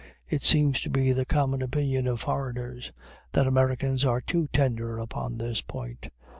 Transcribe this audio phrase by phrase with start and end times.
[0.27, 2.91] It seems to be the common opinion of foreigners
[3.33, 6.09] that Americans are too tender upon this point.